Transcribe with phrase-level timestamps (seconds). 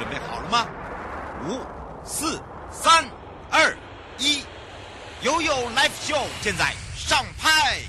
[0.00, 0.66] 准备好了吗？
[1.46, 1.60] 五、
[2.06, 3.04] 四、三、
[3.50, 3.76] 二、
[4.16, 4.42] 一，
[5.20, 7.82] 悠悠 Live Show 现在上拍。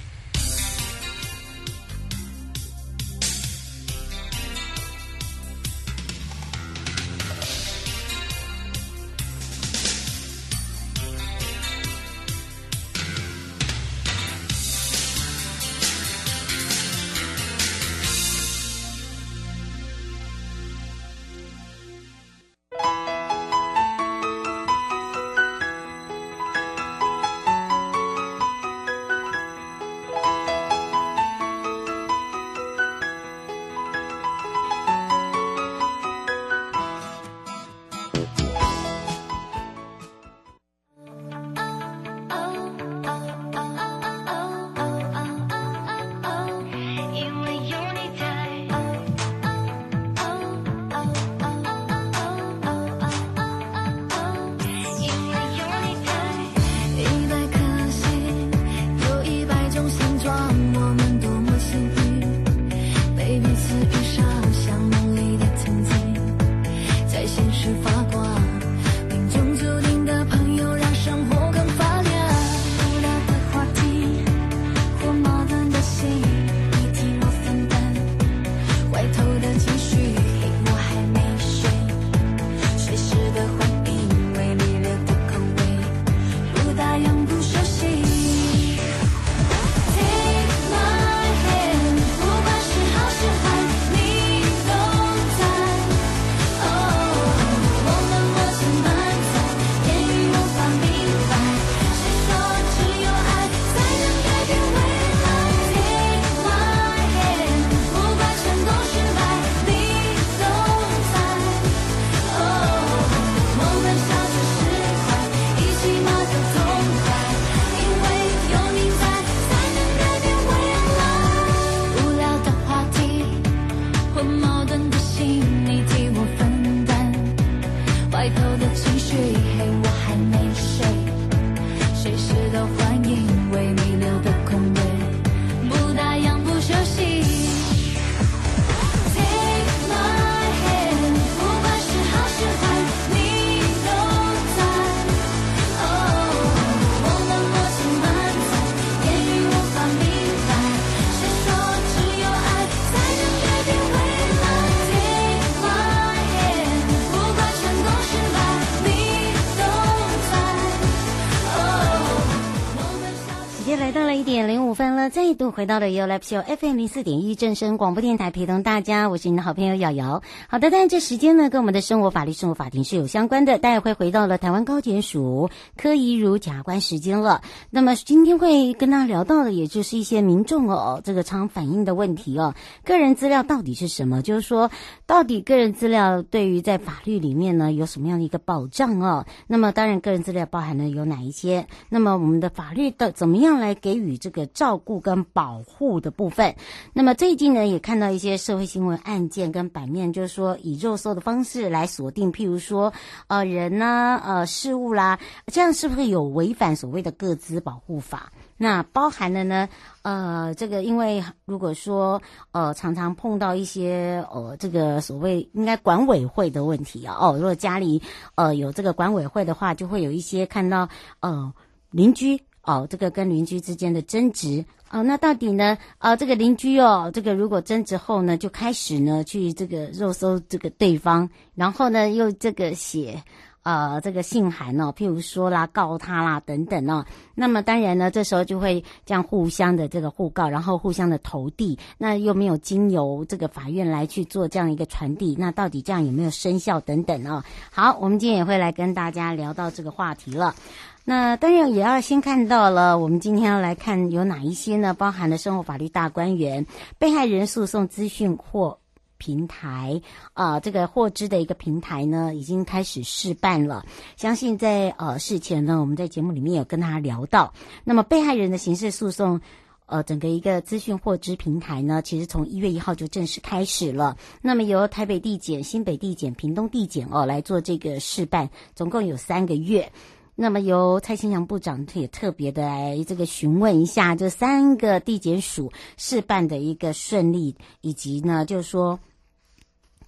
[165.32, 170.22] 再度回到了 You Live Show FM 零四点一正声广播电台，陪同大家，我是你的好朋友瑶瑶。
[170.50, 173.58] 好的，但这时间呢，跟我们的生活法律、生活法庭是有相关的。
[173.58, 177.44] 待会回到了台湾高检署柯怡如假关时间了。
[177.70, 182.54] 那么今天会跟大家聊到的，也就是一些民众哦，这个常反映的问题哦，
[182.84, 184.22] 个人资料到底是什么？
[184.22, 184.70] 就是说，
[185.06, 189.26] 到底个人资料对于在法律里面呢，有什么样的一个保障哦？
[189.48, 191.68] 那么当然，个人资料包含了有哪一些？
[191.88, 196.56] 那么我们的法律的怎么样来给予这个照顾跟保护的部分，
[196.94, 202.92] 那么最近呢，也看到一些社会新闻案件跟版面，就是说以肉搜的方式来锁定，譬如说
[203.28, 208.32] 呃人呢、呃事物啦，这样是不是有违反所谓的个资保护法？
[208.58, 209.68] 那包含了呢，
[210.04, 212.22] 呃，这个因为如果说
[212.52, 218.00] 呃常常碰到一些呃这个所谓应该管委会的问题啊，哦，如果家里
[218.36, 220.88] 呃有这个管委会的话，就会有一些看到
[221.22, 221.52] 呃
[221.90, 224.64] 邻居哦，这个跟邻居之间的争执。
[224.92, 225.78] 哦，那到底呢？
[226.00, 233.24] 啊，这个邻居哦，这个如果争执后呢，就开始呢去这个肉搜这个对方，然后呢又这个写
[233.64, 237.06] 呃这个信函哦，譬如说啦告他啦等等哦。
[237.36, 247.44] 那么当然呢，这时候就会这样互相的这个互告，然后互相的投递，那又没有经由这个法院来去做这样一个传递，那到底这样有没有生效等等哦？
[247.72, 250.56] 好，我们今天也会来跟大家聊到这个话题了。
[251.04, 254.94] 那当然也要先看到了，我们今天要来看有哪一些呢？
[254.94, 256.64] 包含了生活法律大观园、
[257.00, 258.78] 被害人诉讼资讯或
[259.22, 260.02] 平台
[260.34, 263.86] 啊、这个获知的一个平台呢，已经开始试办了。
[264.18, 267.54] 相信在呃事前呢，我们在节目里面有跟大家聊到。
[267.84, 269.40] 那么被害人的刑事诉讼，
[269.86, 274.18] 呃，整个一个资讯获知平台呢，其实从一月一号就正式开始了。
[274.42, 279.92] 那么由台北地检、新北地检、屏东地检哦来做这个试办，总共有三个月。
[280.34, 288.98] 那么由蔡清祥部长也特别的来这个询问一下这三个地检署试办的一个顺利，以及呢，就是说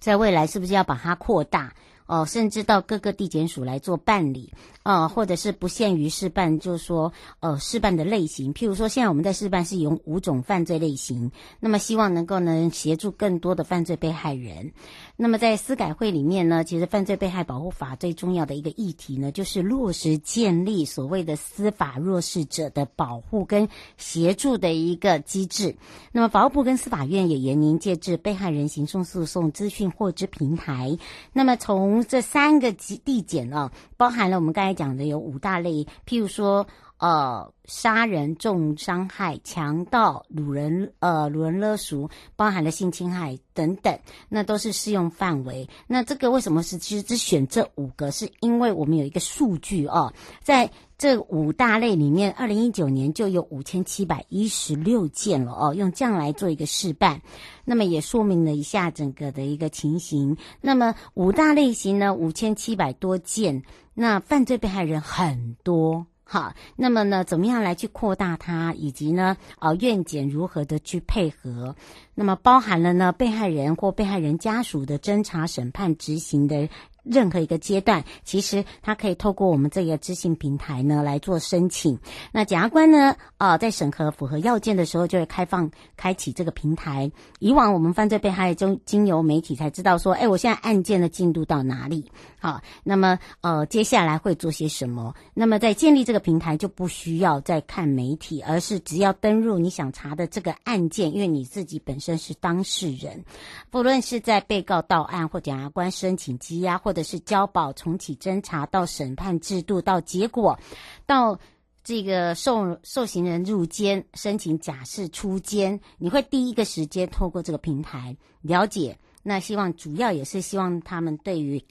[0.04, 1.72] 在未来是不是要把它扩大
[2.04, 4.52] 哦，甚至到各个地检署来做办理、
[4.84, 14.72] 呃，或者是不限于试办，就是说呃试办的类型，譬如说现在我们在试办是有五种犯罪类型，那么希望能够呢协助更多的犯罪被害人。
[15.16, 23.66] 那么在司改会里面呢，其实犯罪被害保护法最重要的一个议题呢，就是落实建立所谓的司法弱势者的保护跟
[23.96, 25.74] 协助的一个机制。
[26.12, 30.98] 那么法务部跟司法院也严拟建置被害人刑诉诉讼资讯获知平台。
[31.32, 36.66] 那么从这三个地检啊，包含了我们刚才讲的有五大类，譬如说。
[36.96, 43.98] 呃，杀人、重伤害、强盗、掳人、呃，掳人勒赎，包含了性侵害等等，
[44.28, 45.68] 那都是适用范围。
[45.88, 48.10] 那这个为什么是其实只选这五个？
[48.12, 50.10] 是因为我们有一个数据哦，
[50.40, 57.20] 在这五大类里面，二零一九年就有五千七百一十六件了哦，用这样来做一个示范，
[57.64, 60.36] 那么也说明了一下整个的一个情形。
[60.60, 66.06] 那么五大类型呢，五千七百多件，那犯罪被害人很多。
[66.26, 71.76] 好，那么呢，怎么样来去扩大它，以及呢，呃，院检如何的去配合？
[72.14, 76.68] 那么包含了呢，被害人或被害人家属的侦查、审判、执行的。
[77.04, 81.98] 任何一个阶段，其实他可以透过我们这个资讯平台呢来做申请。
[82.32, 87.10] 那检察官呢，啊、在审核符合要件的时候，就会开放开启这个平台。
[87.38, 92.10] 以往我们犯罪被害中经由媒体才知道说，哎，我现在案件的进度到哪里？
[92.40, 95.14] 好，那么呃，接下来会做些什么？
[95.34, 103.24] 那么在建立这个平台就不需要再看媒体，而是只要登入你想查的这个案件，因为你自己本身是当事人，
[103.70, 110.58] 不论是在被告到案或检察官申请羁押或的是交保、重启侦查到审判制度到结果，
[111.04, 111.38] 到
[111.82, 118.96] 这个受受刑人入监申请假释出监，你会第一个时间透过这个平台了解。
[119.22, 121.62] 那希望主要也是希望他们对于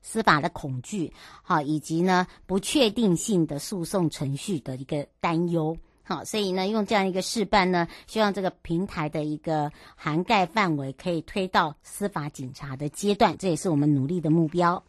[0.00, 1.12] 司法的恐惧，
[1.42, 5.76] 好，以及呢不确定性的诉讼程序的一个担忧。
[6.08, 14.82] 好，所以呢，用这样一个示范呢，希望这个平台的一个涵盖范围可以推到司法警察的阶段，这也是我们努力的目标。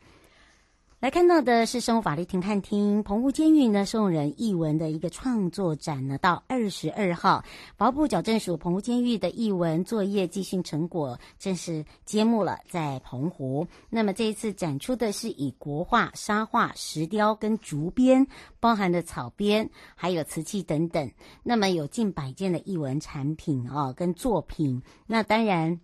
[0.99, 7.41] 来看到的是生物法律庭看厅澎湖监狱呢，送人艺文的一个创作展呢，到二十二号，
[7.77, 13.65] 法务部矫正署澎湖监狱的艺文作业继续成果正式揭幕了，在澎湖。
[13.89, 18.27] 那么这一次展出的是以国画、沙画、石雕跟竹编，
[18.59, 21.09] 包含的草编，还有瓷器等等。
[21.43, 24.83] 那么有近百件的艺文产品哦，跟作品。
[25.07, 25.79] 那当然。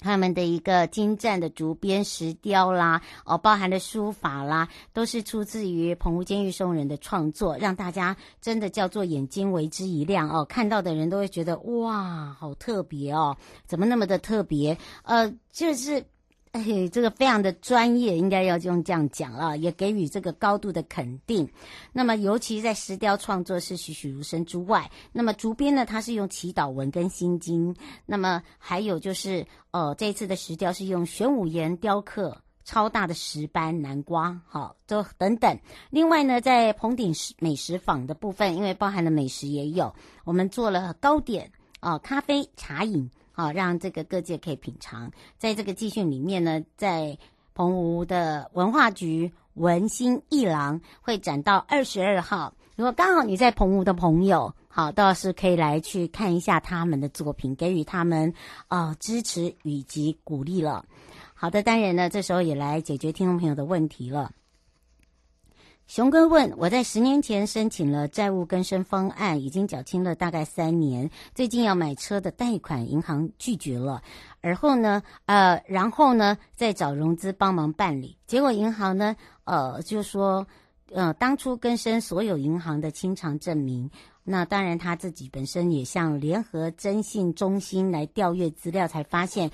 [0.00, 13.36] 他们的一个精湛的竹编、石雕啦，哦，包含的书法啦，都是出自于澎湖监狱送人的创作，让大家真的叫做眼睛为之一亮哦，看到的人都会觉得哇，好特别哦，
[13.66, 14.76] 怎么那么的特别？
[15.02, 16.04] 呃，就是。
[16.52, 21.48] 哎，这个非常的专业，应该要用这样讲啊，也给予这个高度的肯定。
[21.92, 27.72] 那么，尤其在石雕创作是栩栩如生之外，那么竹编呢，它是用祈祷文跟心经。
[28.04, 35.56] 那么还有就是，呃，这一次的石雕是用玄武岩雕刻超大的石斑南瓜，好，都等等。
[35.90, 39.94] 另外呢，在澎鼎美食坊的部分，因为包含了美食也有，
[40.24, 43.08] 我们做了糕点啊、咖啡茶饮。
[43.40, 45.10] 啊，让这个各界可以品尝。
[45.38, 47.16] 在这个集训里面呢，在
[47.54, 52.52] 澎湖的文化局文心艺廊会展到二十二号。
[52.76, 58.32] 如果刚好你在澎湖的朋友，好，倒是可以来去看一下他们的作品，给予他们
[58.68, 60.84] 啊、支持以及鼓励了。
[61.32, 64.30] 好的，当然呢，这时候也来解决听众朋友的问题了。
[65.90, 74.00] 熊哥问：我在十年前申请了债务更生方案，已经缴清了大概三年，最近要买车的贷款，银行拒绝了。
[74.40, 80.46] 而后呢，呃，然后呢，再找融资帮忙办理，结果银行呢，呃，就说，
[80.92, 83.90] 呃，当初更生所有银行的清偿证明。
[84.22, 89.50] 那当然他自己本身也向联合征信中心来调阅资料，才发现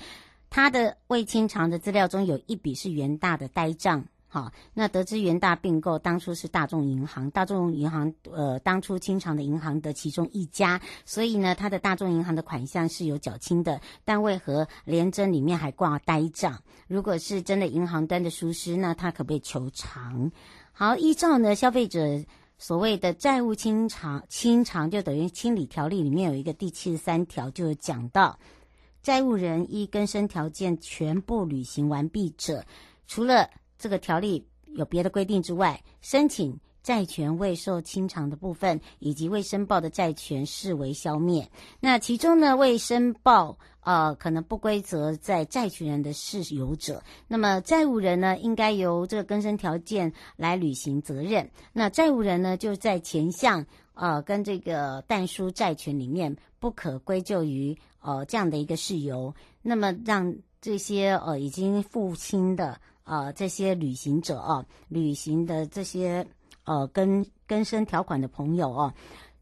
[0.51, 4.05] 他的未清偿的资料中有一笔是元大的呆账。
[4.37, 16.61] 好，那得知元大并购当初是大众银行，大众银行呃当初清偿的银行的其中一家，所以呢，他的大众银行的款项是有缴清的，但为何联征里面还挂呆账？
[16.87, 20.31] 如果是真的银行端的疏失，那他可不可以求偿？
[20.71, 22.23] 好，依照呢消费者
[22.59, 28.37] 所谓的债务清偿，清偿就等于清理条例里面有一个第七十三条，就有讲到
[29.01, 32.63] 债务人依更生条件全部履行完毕者，
[33.07, 41.49] 除了这个条例有别的规定之外，申请债权未受清偿的部分，以及未申报的债权视为消灭。
[41.79, 51.49] 那其中呢，未申报呃，可能不归责在债权人的事由者，那么债务人呢，应该由这个更生条件来履行责任。
[51.73, 59.33] 那债务人呢，就在前项呃跟这个但书债权里面不可归咎于呃这样的一个事由。
[59.61, 66.27] 那么让这些呃已经付清的呃这些旅行者啊，旅行的这些
[66.65, 68.93] 呃更更生条款的朋友哦，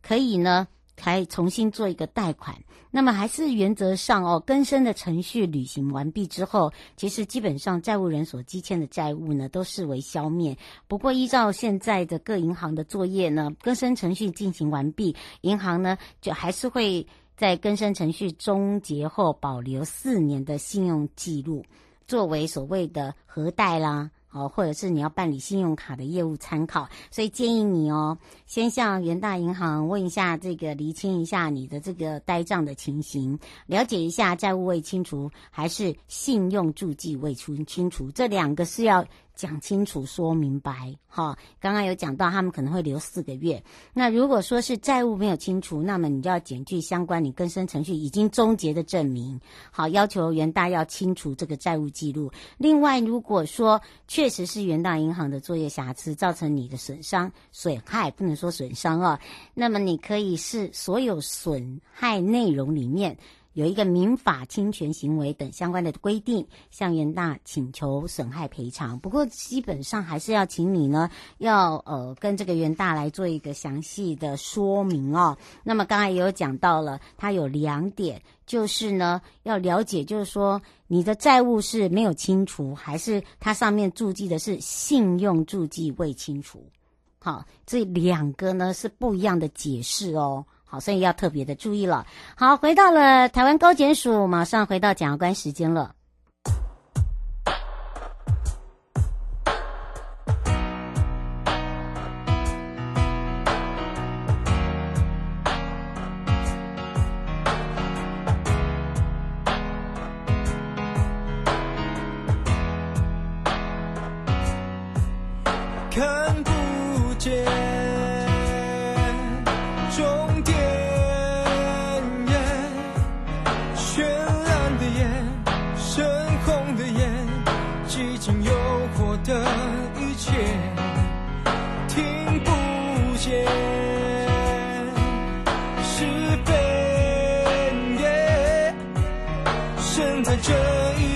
[0.02, 0.66] 可以呢。
[0.98, 2.56] 还重新做一个贷款，
[2.90, 10.58] 那么还是原则上哦，更生的程序履行完毕之后，其实基本上债务人所积欠的债务呢，都视为消灭。
[10.88, 17.06] 不过依照现在的各银行的作业呢，更生程序进行完毕，银行呢就还是会
[17.36, 21.62] 在更生程序终结后保留四年的信用记录，
[22.08, 24.12] 作为所谓的核贷啦。
[24.32, 39.06] 哦，或者是你要办理信用卡的业务参考，所以建议你哦，先向元大银行问一下这个，厘清一下你的这个呆账的情形，了解一下债务未清除还是信用注记未清清除，这两个是要。
[39.36, 41.38] 讲清楚，说明白，哈。
[41.60, 43.62] 刚刚有讲到，他们可能会留四个月。
[43.94, 49.40] 那如果说是债务没有清除，那么你就要检具相关你更生程序已经终结的证明，
[49.72, 52.32] 好，要求元大要清除这个债务记录。
[52.58, 59.20] 另外，如果说确实是元大银行的作业瑕疵造成你的损伤、损害，不能说损伤啊，
[59.54, 63.18] 那么你可以是所有损害内容里面。
[63.56, 69.00] 有一个民法侵权行为等相关的规定，向元大请求损害赔偿。
[69.00, 75.38] 不过基本上还是要请你呢，要呃跟这个元大来做一个详细的说明哦。
[75.64, 86.62] 那么刚才也有讲到了，它有两点，就是呢要了解，就是说你的债务是没有清除，还是它上面注记的是信用注记未清除？
[87.20, 90.46] 好，这两个呢是不一样的解释哦。
[90.80, 92.06] 所以要特别的注意了。
[92.36, 95.95] 好，回到了台湾高检署，马上回到检察官时间了。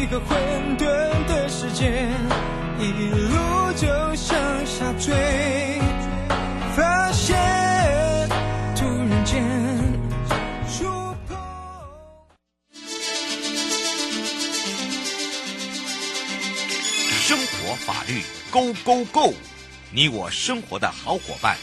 [0.02, 0.38] 一个混
[0.78, 0.86] 沌
[1.28, 2.08] 的世界
[2.80, 5.78] 一路就向下坠
[6.74, 7.36] 发现
[8.78, 9.44] 突然间
[10.70, 10.86] 触
[11.28, 11.38] 碰
[17.20, 18.22] 生活法律
[18.54, 19.34] gogogo
[19.92, 21.58] 你我生活的好伙伴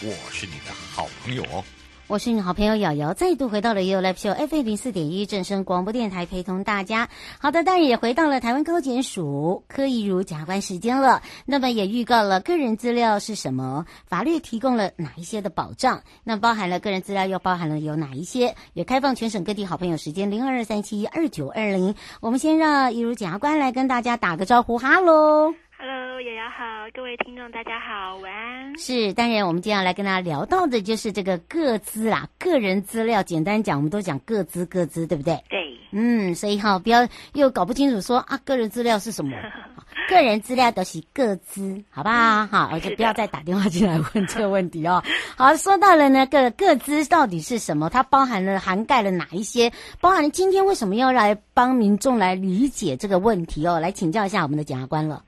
[0.00, 1.62] 我是你的好朋友哦。
[2.10, 7.08] 我是你好朋友瑶瑶，再度回到了 You Live Show FM 零四点一正声广播电台，陪同大家。
[7.38, 11.22] 好的，当然也回到了台湾高检署柯怡如检察官时间了。
[11.46, 16.02] 那么也预告了个人资料是什么，法律提供了哪一些的保障？
[16.24, 18.56] 那包含了个人资料又包含了有哪一些？
[18.72, 21.94] 也开放全省各地好朋友时间零二二三七二九二零。
[22.20, 25.54] 我们先让怡如检察官来跟大家打个招呼，哈喽。
[25.82, 28.78] Hello，瑶瑶好，各位听众大家好，晚安。
[28.78, 33.22] 是，当然我们接下来跟大家聊到的就是这个个资啦，个人资料。
[33.22, 35.42] 简单讲，我们都讲个资，个资，对不对？
[35.48, 35.74] 对。
[35.92, 39.34] 嗯，所以哈，不要又搞不清楚说啊，个人资料是什么？
[40.10, 42.46] 个人资料都是个资，好不好？
[42.48, 45.02] 好，而且不要再打电话进来问这个问题哦。
[45.34, 47.88] 好，说到了呢，个个资到底是什么？
[47.88, 49.72] 它包含了涵盖了哪一些？
[49.98, 53.80] 包含了今天为什么要来帮民众来理解这个问题哦？
[53.80, 55.24] 来请教一下我们的检察官了。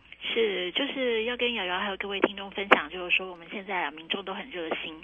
[1.32, 4.94] 要跟瑶瑶还有各位听众分享，就是说我们现在啊，民众都很热心，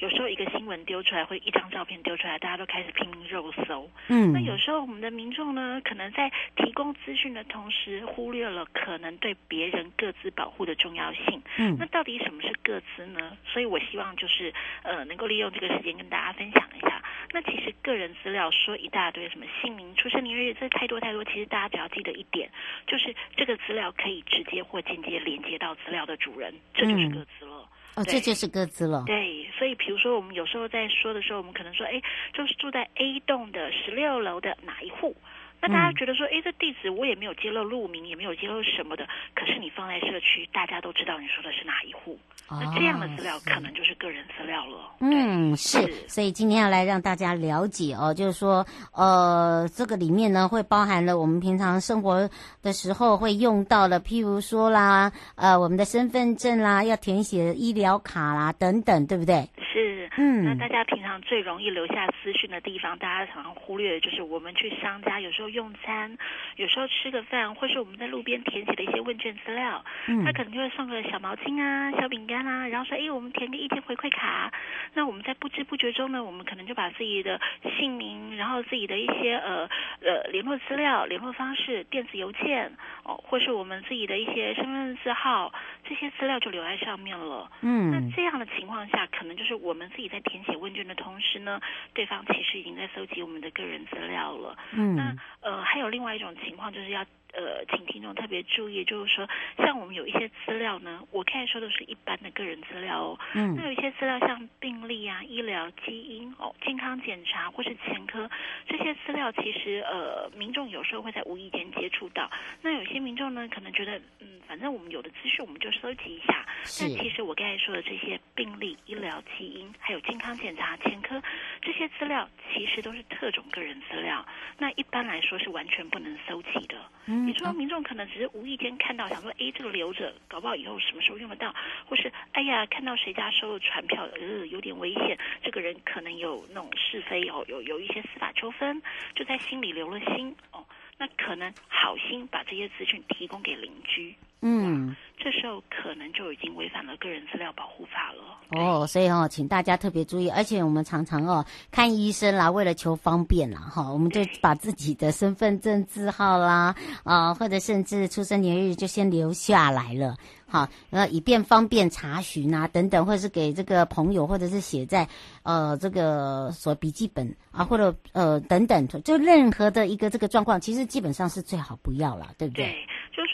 [0.00, 3.90] 有时候一个新闻丢出来，或一张照片丢出来，大家都开始拼命肉搜。
[4.08, 11.42] 嗯，那有时候我们的民众呢，可能在提供资讯的同时，忽略了可能对别人各自保护的重要性。
[11.56, 13.34] 嗯，那到底什么是各自呢？
[13.46, 14.52] 所以我希望就是
[14.82, 17.02] 呃，能够利用这个时间跟大家分享一下。
[17.32, 21.24] 那其实个人资料说一大堆，什么姓名、出生年月日，这太多太多。
[21.24, 22.50] 其实大家只要记得一点，
[22.86, 27.68] 就是这个资料可以直接或间接连接到资料的主人，这就是歌词了。
[27.96, 29.02] 哦，这就是歌词了。
[29.06, 32.00] 对，所以比如说我们有时候在说的时候，我们可能说，哎，
[32.32, 35.16] 就是住在 A 栋的十六楼的哪一户。
[35.60, 42.18] 那大家觉得说，哎，这地址我也没有揭露路名，也没有揭露什么的，可是你放在社区，大家都知道你说的是哪一户。
[42.50, 44.92] 那这样的资料可能就是个人资料了。
[45.00, 45.78] 嗯，是。
[46.08, 52.26] 所以今天要来让大家了解哦，就是说，呃，这个里面呢会包含了我们平常生活
[52.62, 59.46] 的时候会用到的，譬如说啦，呃，我们的身份证啦，要填写医疗卡啦等等，对不对？
[59.70, 60.08] 是。
[60.16, 60.44] 嗯。
[60.44, 66.16] 那大家平常最容易留下资讯的地方，大家常常忽略的就是我们去商家有时候用餐，
[66.56, 72.66] 有时候吃个饭，或是我们在路边填写的一些问卷资料，嗯，他可能就会送个小毛巾啊、小饼干啊。
[72.68, 74.52] 然后说，哎，我们填个一天回馈卡，
[74.94, 77.40] 那我们在不知不觉中呢，我们可能就把自己的
[77.78, 79.68] 姓名，然后自己的一些呃
[80.02, 82.72] 呃联络资料、联络方式、电子邮件
[83.04, 85.52] 哦，或是我们自己的一些身份证字号，
[85.84, 87.50] 这些资料就留在上面了。
[87.62, 91.60] 嗯，那这样的情况下，可能就是我们自己在填写问卷的同时呢，
[91.94, 94.56] 对方其实已经在搜集我们的个人资料了。
[94.72, 97.04] 嗯，那呃还有另外一种情况就是要。
[97.34, 99.28] 呃，请听众特别注意，就是说，
[99.58, 103.18] 像我们有一些资料呢，我刚才说的是一般的个人资料哦。
[103.34, 103.54] 嗯。
[103.54, 108.28] 那有一些资料，像病历啊、医疗、基因哦、健康检查或是前科
[108.66, 112.30] 这些资料，其实呃，民众有时候会在无意间接触到。
[112.62, 116.46] 那有些民众呢，可能觉得，嗯，反正我们有的资讯，我们就收集一下。
[116.64, 116.88] 是。
[116.88, 121.22] 但其实我刚才说的这些病历、医疗、基因，还有健康检查、前科
[121.68, 124.24] 这些资料，其实都是特种个人资料。
[124.56, 126.76] 那一般来说是完全不能搜集的。
[127.04, 127.26] 嗯。
[127.26, 138.80] 你说民众可能只是无意间看到，想说，哎，这个留着，搞不好以后什么时候用得到，或是，哎呀，看到谁家收了传票，呃，有点危险，这个人可能有那种是非哦，有有一些司法纠纷，
[139.14, 140.64] 就在心里留了心哦，
[140.96, 144.96] 那可能好心把这些资讯提供给邻居，嗯。
[145.18, 165.06] 这时候可能就已经违反了个人资料保护法了哦，所以哦，请大家特别注意，而且我们常常哦看医生啦，为了求方便啦，哈，我们就把自己的身份证字号啦啊，或者甚至出生年日就先留下来了，好，那以便方便查询啊等等，或者是给这个朋友，或者是写在
[165.42, 172.64] 呃这个所笔记本啊，或者呃等等，就任何的一个这个状况，其实基本上是最好不要了，对不对？
[172.64, 172.87] 对。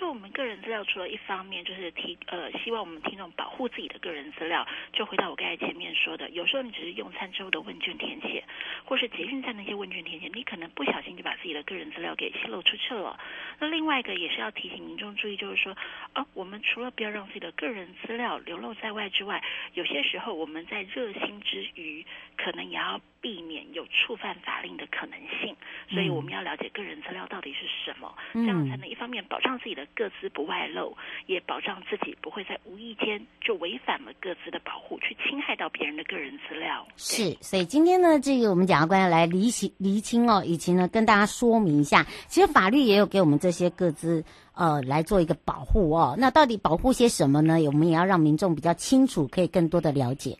[0.09, 8.45] 我们个人资料除了一方面就是提呃，希望我们听众保护自己的个人资料，就回到我刚才前面说的，有时候你只是用餐之后的问卷填写，
[8.85, 13.19] 或是捷运站那些问卷填写，你可能不小心就把自己的个人资料给泄露出去了。
[13.59, 15.77] 那另外一个也是要提醒民众注意，就是说，
[16.13, 19.43] 啊，我们除了不要让自己的个人资料流露在外之外，
[19.75, 22.05] 有些时候我们在热心之余，
[22.37, 25.57] 可能也要避免有触犯法令的可能性。
[25.89, 36.87] 所以我们要了解个人资料到底是什么，这样才能一方面保障自己的个资不外露，也保障自己不会在无意间就违反了各自的保护，去侵害到别人的个人资料。
[36.97, 44.23] 是，所以今天呢，这个我们检察官要来厘清厘清哦，以及呢跟大家说明一下，其实法律也有给我们这些个资
[44.55, 46.15] 呃来做一个保护哦。
[46.19, 47.55] 那到底保护些什么呢？
[47.65, 50.37] 我们也要让民众比较清楚，可以更多的了解。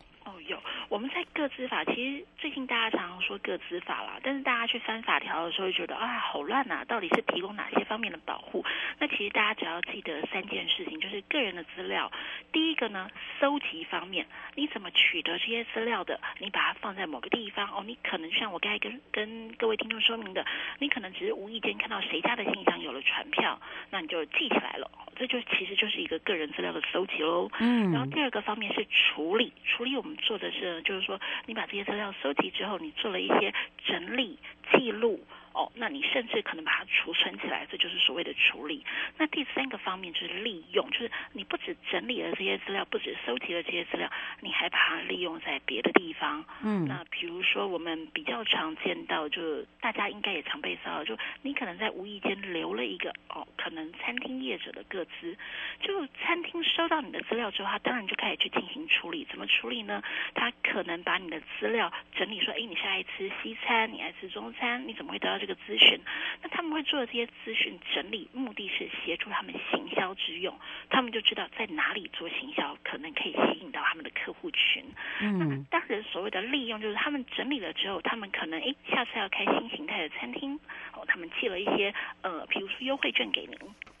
[1.45, 2.25] 个资法其实。
[2.37, 8.63] 最近大家常常说个资法啦，但是大家去翻法条的时候，觉得啊好乱呐，到底是提供哪些方面的保护？
[8.99, 12.11] 那其实大家只要记得三件事情，就是个人的资料。
[12.51, 16.19] 第一个呢，搜集方面，你怎么取得这些资料的？
[16.39, 20.45] 你把它放在某个地方哦，你可能像我刚才跟跟各位听众说明的，
[20.79, 27.49] 你可能只是无意间看到谁家的信箱有了传票，那你就记起来了，这就其实就是一个个人资料的搜集喽。
[27.59, 27.91] 嗯。
[27.91, 32.49] 然后第二个方面是处理，处理我们做的是，就是说你把这些资料收集。
[32.51, 33.53] 之后，你做了一些
[33.85, 34.39] 整理
[34.71, 35.23] 记录。
[35.55, 38.83] 哦，那你甚至可能把它储存起来，这就是所谓的处理。
[39.17, 46.43] 那第三个方面就是利用，就是你不止整理了这些资料，不止收集了这些资料，你还把它利用在别的地方。
[46.61, 55.37] 嗯，那比如说我们比较常见到，就大家应该也常被骚扰，就你可能在无意间留了一个哦，可能餐厅业者的个资，
[55.79, 59.25] 就餐厅收到你的资料之后，他当然就开始去进行处理。
[59.29, 60.03] 怎么处理呢？
[60.33, 65.99] 他可能把你的资料整理说，哎，你是爱吃西餐，你爱吃中餐，你怎么会得到这个咨询，
[66.41, 70.57] 那他们会做的这些咨询整理，目的是协助他们行销之用。
[70.89, 74.83] 他们就知道在哪里做行销，可能可以吸引到他们的客户群。
[75.21, 80.59] 嗯，那当然所谓的利用，就是他们整理了之后，他们可能诶，下次要开新形态的餐厅，
[80.93, 83.55] 哦，他们寄了一些呃，比如说优惠券给您。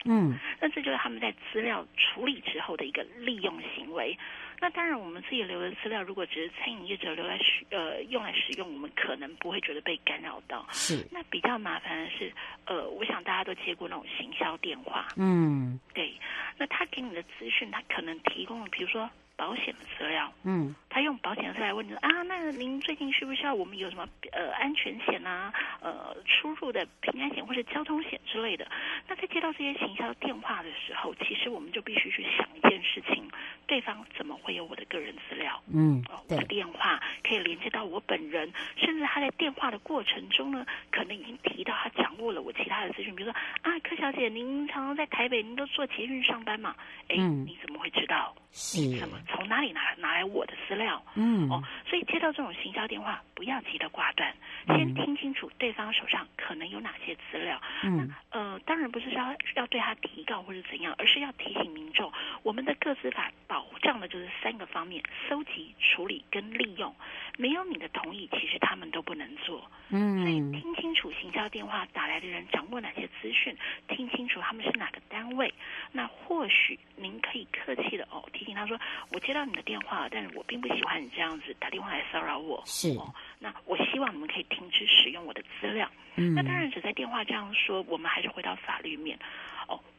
[0.05, 4.17] 嗯，那这就是他们在资料处理之后的一个利用行为。
[4.65, 10.65] 那当然，我们自己留的资料，如果只是餐饮业者留来使呃用来使用，我们可能不会觉得被干扰到。
[10.71, 11.07] 是。
[11.11, 12.33] 那比较麻烦的是，
[12.65, 15.05] 呃，我想大家都接过那种行销电话。
[15.17, 15.79] 嗯。
[15.93, 16.11] 对。
[16.57, 20.33] 那他给你的资讯，他可能提供了，比如说保险的资料。
[20.43, 20.73] 嗯。
[20.89, 28.67] 他用保险资料问你说啊，那您最近需不需要我们有什么呃安全险啊，呃出入的平安险或者交通险之类的？
[29.07, 33.29] 那在接到这些行销电话的时候，其实我们就必须去想一件事情：
[33.67, 35.61] 对方怎么会有我的个人资料？
[35.73, 46.75] 嗯，对，我的电话可以连接到我本人，甚至他在电话的过程中呢，可能已经提到他掌握了我其他的资讯，比如说啊，柯小姐，您常常在台北，您都坐捷运上班嘛？
[47.09, 48.35] 哎，嗯，你怎么会知道？
[48.51, 51.03] 是，你怎么从哪里拿拿来我的资料？
[51.15, 54.33] 嗯，哦，所以接到这种行销电话，不要急着挂断，
[54.67, 57.61] 嗯，先听清楚对方手上可能有哪些资料。
[57.83, 62.11] 嗯，那呃，当然不是说要要对他提告或者怎样，而是要提醒民众，
[62.43, 66.93] 我们的个资法保障的就是三个方面：搜集、处理跟利用。
[67.37, 69.63] 没有你的同意，其实他们都不能做。
[69.87, 73.55] 嗯，所以听清楚行销电话打来的人掌握哪些资讯，
[73.87, 75.53] 听清楚他们是哪个单位，
[75.93, 78.77] 那或许您可以客气的哦提醒他说
[79.13, 83.07] ：“我接到你的电话，但是我并不喜欢你这样子打电话来骚扰我。”是，哦，
[83.39, 85.89] 那我希望你们可以停止使用我的资料。
[86.17, 89.17] 嗯，那当然只在电话这样说，我们还是回到法律面。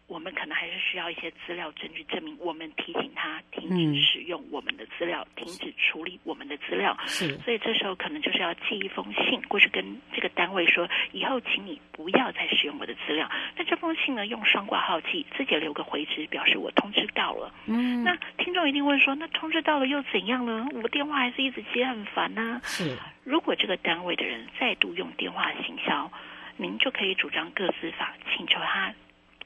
[0.09, 6.97] 哦，我们可能还是需要一些资料证据证明我们提醒他停止使用我们的资料，嗯、停止处理我们的资料。
[7.07, 13.31] 是，所以这时候可能就是要寄一封信过去跟这个单位说，以后请你不要再使用我的资料。
[13.57, 17.53] 那这封信呢，用双挂号寄，自己留个回执，表示我通知到了。
[17.67, 20.67] 嗯，那听众一定问说，那通知到了又怎样呢？
[20.83, 22.61] 我电话还是一直接，很烦呢、啊。
[22.63, 26.11] 是，如果这个单位的人再度用电话行销，
[26.57, 28.95] 您就可以主张各自法，请求他。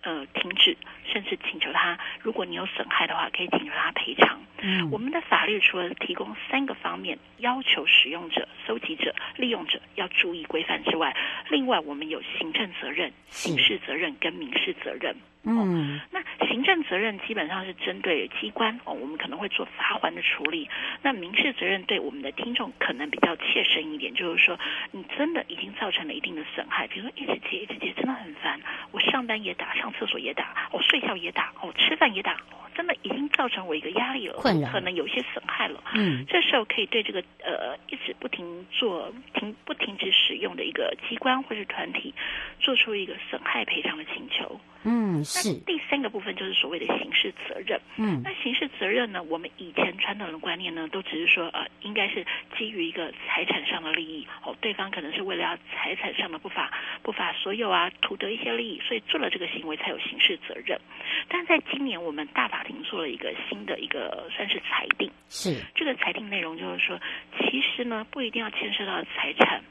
[0.02, 0.76] 呃，停止，
[1.12, 4.40] 甚至请求他，如果你有损害的话，可以请求他赔偿。
[4.62, 11.16] 嗯，我们的法律除了提供三个方面，要求使用者、收集者、利用者要注意规范之外，
[11.48, 15.16] 另外我们有行政责任、刑事责任跟民事责任。
[15.42, 20.68] 嗯，哦，那行政责任基本上是针对机关哦，我们可能会做罚还的处理。
[21.00, 28.60] 那民事责任对我们的听众可能比较切身一点，就是说你真的已经造成了一定的损害，比如说一直接一直接，真的很烦。
[28.90, 32.36] 我上班也打，上厕所也打，我睡觉也打，我吃饭也打。
[32.80, 35.84] 真的已经造成我一个压力了，困，可能有些损害了。
[35.92, 42.14] 嗯，这时候可以对这个呃一直不停做停不停止使用的一个机关或是团体，
[42.58, 44.58] 做出一个损害赔偿的请求。
[44.82, 45.52] 嗯，是。
[45.66, 47.80] 第三个部分就是所谓的刑事责任。
[47.96, 49.22] 嗯，那刑事责任呢？
[49.22, 52.24] 我们以前传统的观念呢，都只是说呃，应该是
[52.56, 60.80] 基于一个财产上的利益哦，对方可能是为了要财产上的不法不法所有啊，图得一些利益，所以做了这个行为才有刑事责任。
[61.28, 66.98] 但在今年我们大法庭做了一个新的一个算是裁定，是这个裁定内容就是说，
[67.38, 69.62] 其实呢不一定要牵涉到财产，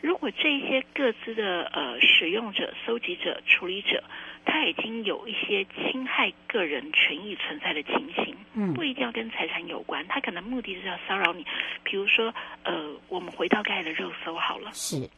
[0.00, 4.02] 如果这一些各自的呃使用者、搜集者、处理者，
[4.44, 11.44] 他已经有一些侵害个人权益存在的情形，嗯，不一定要跟财产有关，他可能目的是要骚扰你，
[11.84, 15.08] 比如说呃，我们回到刚才的热搜好了，是。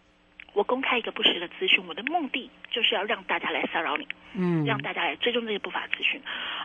[0.53, 4.05] 我公开一个不实的资讯，我的目的就是要让大家来骚扰你，
[4.35, 6.21] 嗯，让大家来追踪这些不法资讯。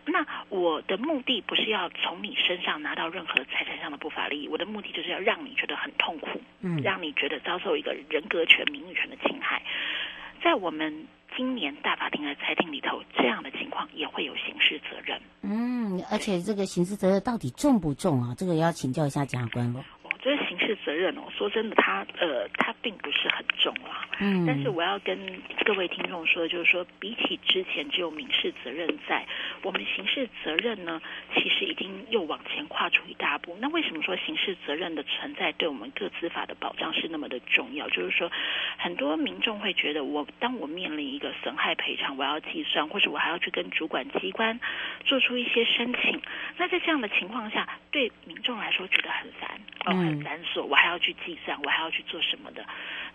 [0.05, 9.61] 那我的目的不是要从你身上拿到任何财产上的不法利益，我的目的就是要让你觉得很痛苦，嗯，让你觉得遭受一个人格权、名誉权的侵害。
[10.41, 15.19] 在我们今年大法庭的裁定里头，这样的情况也会有刑事责任。
[15.41, 18.35] 嗯，而且这个刑事责任到底重不重啊？
[18.37, 19.83] 这个要请教一下检察官了。
[20.95, 24.07] 责任哦，说真的，他呃，他并不是很重啦。
[24.19, 25.19] 嗯，但是我要跟
[25.65, 29.25] 各位听众说，就是说，比起之前只有民事责任在，
[29.61, 31.01] 我们刑事责任呢，
[31.33, 33.57] 其实已经又往前跨出一大步。
[33.59, 37.89] 那为什么说刑事责任的存在对我们各自法的保障是那么的重要？
[37.89, 38.31] 就是说，
[38.77, 44.57] 很多民众会觉得我，我当我面临一个损害赔偿，我要计算，或者我还要去跟主管机关
[45.03, 46.21] 做出一些申请。
[46.55, 52.63] 那在这样的情况下，对民众来说觉得很烦，哦，很繁琐，我还要去计算，我还要去做什么的？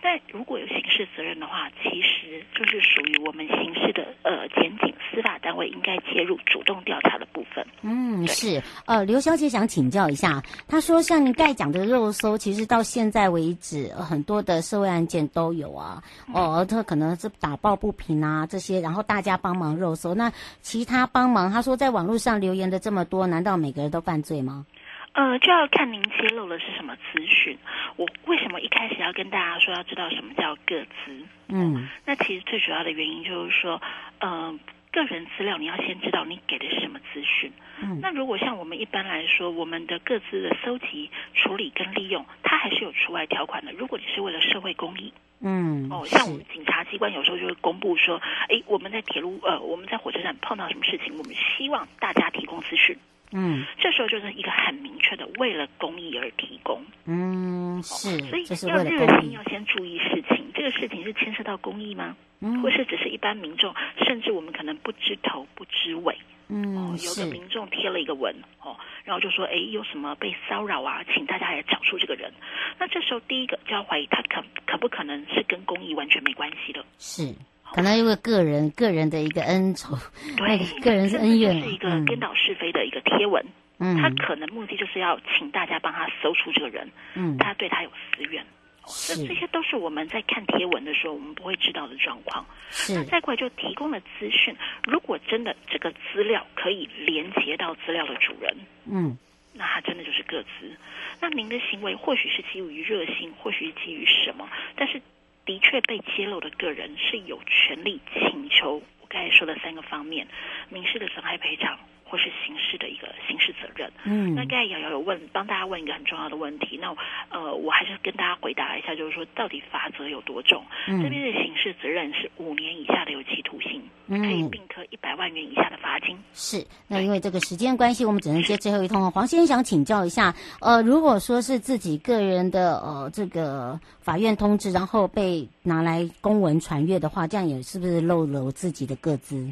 [0.03, 7.63] 但如果有刑事责任的话，其实就是属于我们刑事的呃检警司法单位应该介入主动调查的部分。
[7.83, 8.61] 嗯，是。
[8.85, 16.01] 呃，刘小姐想请教一下，她说像你刚才讲的肉搜，其实到现在为止，很多的社会案件都有啊。
[16.33, 20.15] 哦，他可能是打抱不平啊这些，然后大家帮忙肉搜。
[20.15, 20.31] 那
[20.61, 24.65] 其他帮忙，她说在网络上留言的这么多，难道每个人都犯罪吗？
[25.13, 27.57] 呃，就要看您揭露的是什么资讯。
[27.97, 31.25] 我为什么一开始要跟大家说要知道什么叫个资？
[31.49, 33.81] 嗯，那其实最主要的原因就是说，
[34.19, 34.57] 呃，
[34.89, 37.51] 个人资料你要先知道你给的是什么资讯。
[37.81, 43.73] 嗯，那如果像我们一般来说，我们的个资的搜集、处理跟利用，它还是有除外条款的。
[43.73, 52.97] 如果你是为了社会公益，嗯，哦，像我们警察机关有时候就会公布说，哎，我们在铁路呃，我们在火车站碰到什么事情，我们希望大家提供资讯。
[53.31, 56.83] 嗯，这时候就是一个很明确的为了公益而提供。
[57.05, 60.51] 嗯，是，所以是要热心，要先注意事情。
[60.53, 62.15] 这个事情是牵涉到公益吗？
[62.41, 63.73] 嗯，或是只是一般民众，
[64.05, 66.15] 甚至我们可能不知头不知尾。
[66.49, 71.01] 嗯，哦，有个民众贴了一个文哦，然后就说，哎，有什么被骚扰啊？
[71.13, 72.29] 请大家来找出这个人。
[72.77, 76.83] 那这时候第一个就要怀疑他可可不可能是跟公益完全没关系的？
[76.99, 77.33] 是。
[77.73, 79.97] 可能因为个人个人的一个恩仇，
[80.35, 83.43] 对，个人是恩怨，是一个颠倒是非的一个贴文。
[83.79, 86.87] 嗯，他可能目的就是要请大家帮他搜出这个人。
[87.15, 88.45] 嗯，他对他有私怨。
[88.87, 92.45] 是，这些都是我们在看贴文的时候，我们不会知道的状况。
[92.69, 94.53] 是，那再过来就提供了资讯。
[94.83, 98.55] 如果真的这个资料可以连接到资料的主人，
[98.85, 99.17] 嗯，
[99.53, 100.75] 那他真的就是个资。
[101.21, 105.01] 那您的行为或许是基于热心，或许是基于什么，但是。
[105.45, 110.27] 的确被揭露的个人是有权利请求我刚才说的三个方面：
[110.69, 111.77] 民事的损害赔偿。
[112.11, 113.89] 或是刑事的一个刑事责任。
[114.03, 116.77] 嗯，那刚才瑶瑶有问，帮大家问一个很重要的问题。
[116.81, 116.93] 那
[117.29, 120.61] 呃，我还是跟大家回答一下，就是说到底罚则有多重？
[120.89, 126.17] 嗯，这边的刑事责任是五年以下的有期徒刑，嗯，可以并科一百万元以下的罚金。
[126.33, 126.65] 是。
[126.89, 129.09] 那因为这个时间关系，我们只能接最后一通。
[129.11, 139.49] 黄先生想请教一下，呃，如果说是自己个人的呃这个法院通知，然后被拿来公文传阅的话，这样也是不是漏了我自己的个资？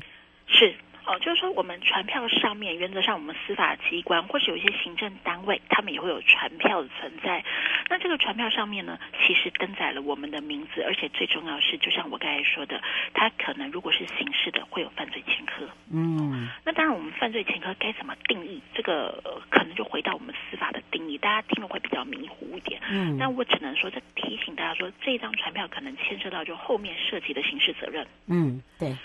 [1.55, 7.43] 我们传票上面，原则上我们司法机关或是有一些行政单位，他们也会有传票的存在。
[7.89, 12.81] 那这个传票上面呢，其实登载了我们的名字，而且最重要是，就像我刚才说的，
[13.13, 15.67] 它可能如果是刑事的，会有犯罪前科。
[15.91, 18.61] 嗯，那当然，我们犯罪前科该怎么定义？
[18.73, 22.79] 这个、呃、可能就回到我们司法的定义，大家听了会比较迷糊一点。
[22.89, 28.05] 嗯，那我只能说，这提醒大家说，这张传票可能牵涉到就后面涉及的刑事责任。
[28.27, 28.95] 嗯，对。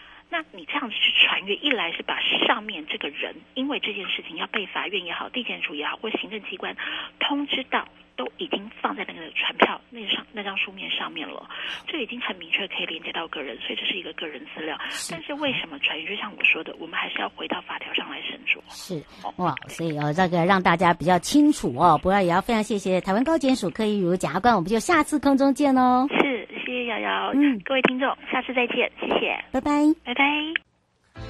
[0.67, 6.77] 这样子去传阅，一来是把上面这个人因为这件事情要被法院也好、地检署也好，或行政机关
[7.19, 11.49] 通知到，都已经放在那个传票那上那张书面上面了，
[11.87, 14.79] 这已经很明确可以连接到个人，所以这是一个个人资料。
[15.11, 16.15] 但是为什么传阅？
[16.15, 18.61] 就像我说的，我们还是要回到法条上来审酌。
[18.69, 19.03] 是
[19.37, 21.99] 哇，所以呃，这个让大家比较清楚哦。
[22.03, 26.07] 不过也要非常谢谢台湾高检署柯一如检察官，我们就下次空中见哦。
[26.21, 26.44] 是。
[26.87, 29.71] 瑶瑶，嗯，各位听众，下次再见，谢谢，拜拜，
[30.05, 30.25] 拜拜。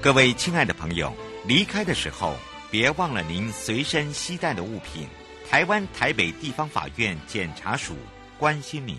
[0.02, 1.12] 各位亲爱的朋友，
[1.46, 2.34] 离开的时候
[2.70, 5.06] 别忘了您随身携带的物品。
[5.50, 7.94] 台湾台北地方法院检察署
[8.38, 8.96] 关心您。